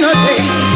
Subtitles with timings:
[0.00, 0.67] noche.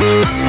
[0.00, 0.39] Thank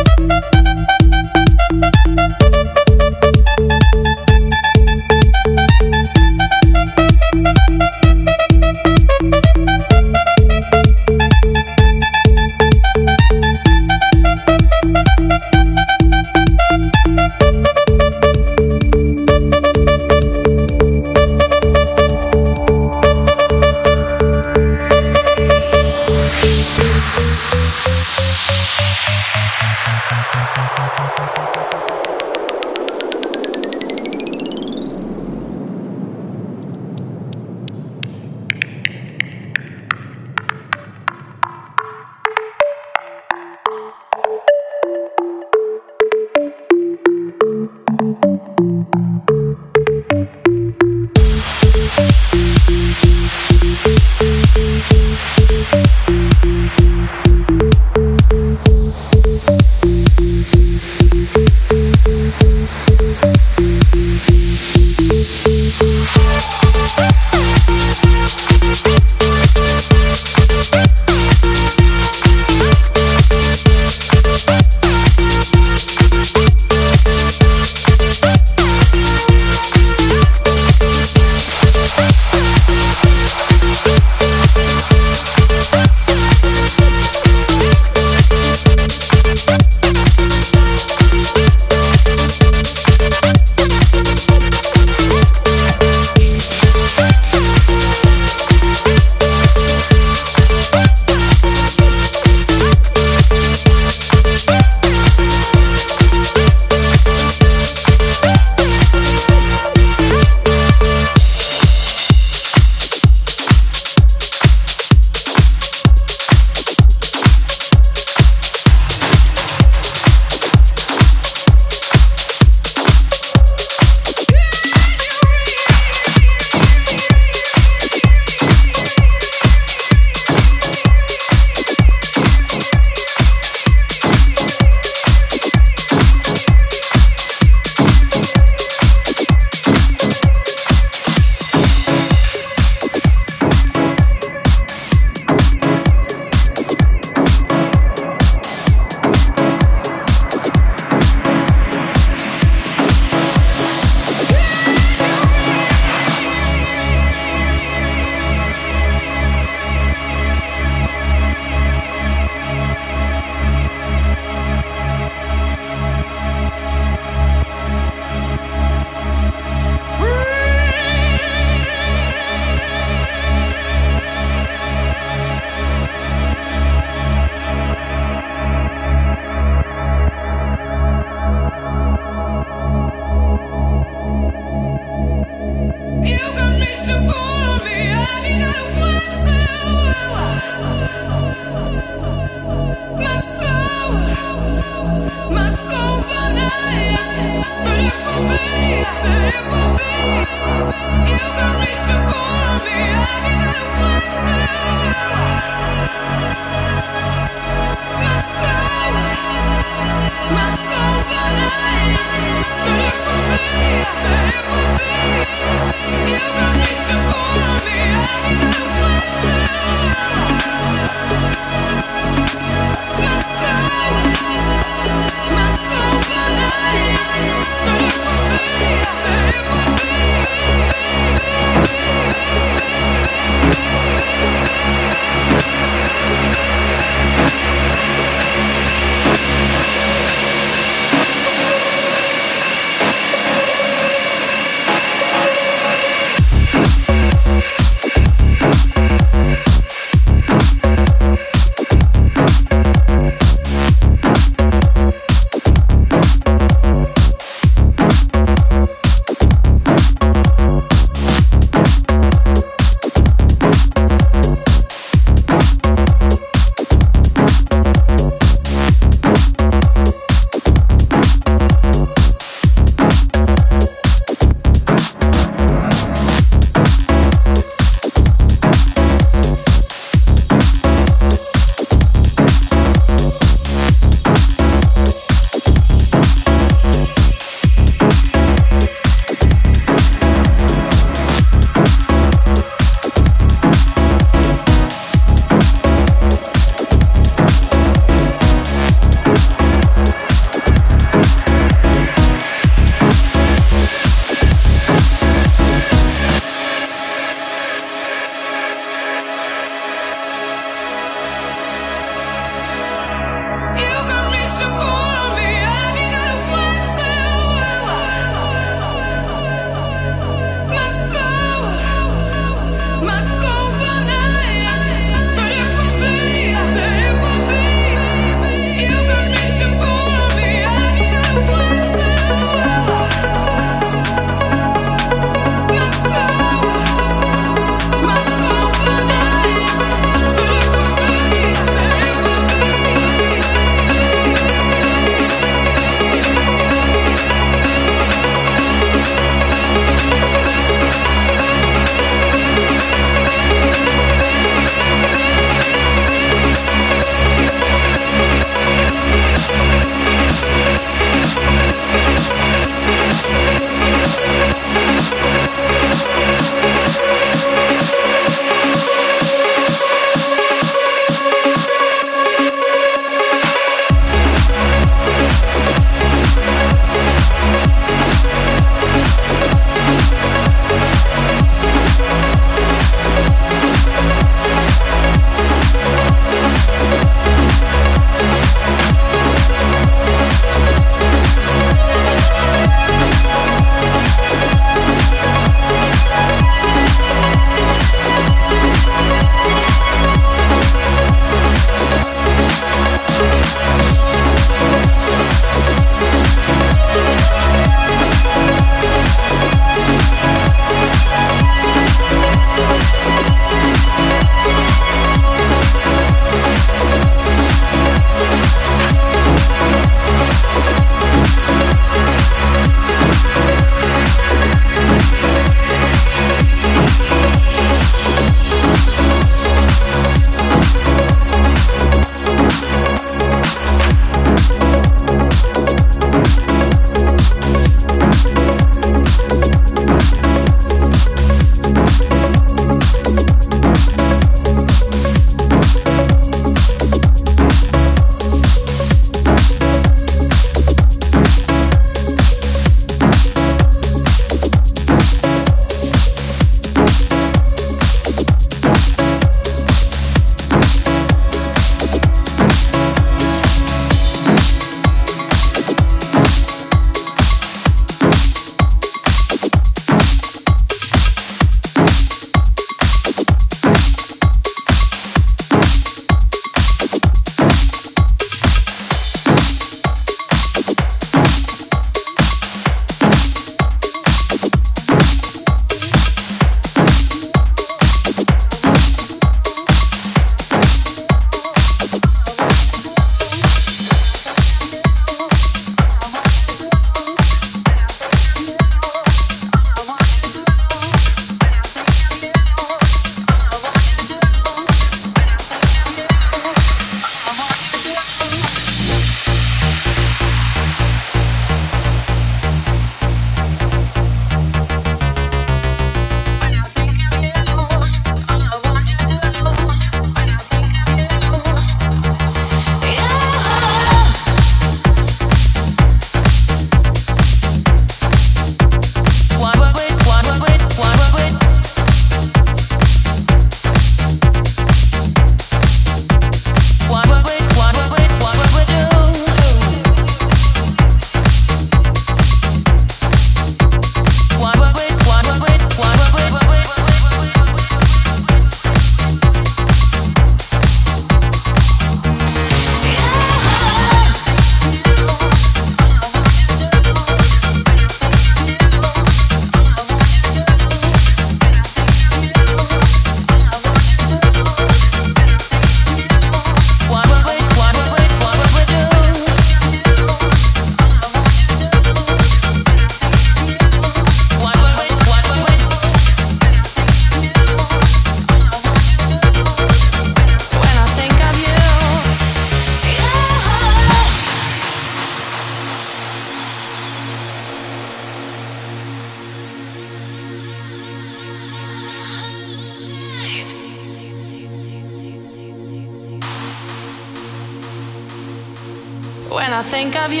[599.92, 600.00] You,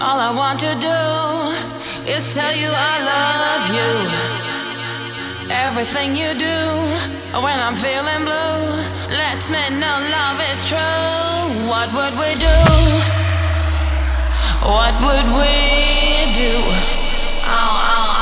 [0.00, 3.90] all I want to do is tell you I love you.
[5.52, 6.58] Everything you do
[7.44, 8.80] when I'm feeling blue
[9.14, 11.68] lets me know love is true.
[11.68, 12.56] What would we do?
[14.64, 16.56] What would we do?
[17.44, 18.19] Oh, oh.